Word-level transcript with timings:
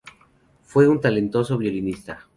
Fue 0.63 0.87
un 0.87 0.99
talentoso 0.99 1.59
violinista. 1.59 2.27